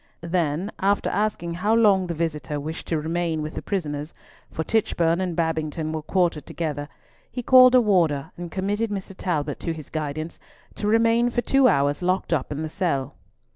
[0.25, 5.35] Then, after asking how long the visitor wished to remain with the prisoners—for Tichborne and
[5.35, 9.13] Babington were quartered together—he called a warder and committed Mr.
[9.15, 10.39] Talbot to his guidance,
[10.73, 13.13] to remain for two hours locked up in the cell.